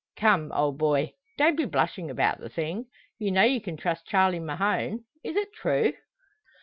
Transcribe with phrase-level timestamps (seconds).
[0.15, 1.13] Come, old boy!
[1.37, 2.87] Don't be blushing about the thing;
[3.19, 5.05] you know you can trust Charley Mahon.
[5.23, 5.93] Is it true?"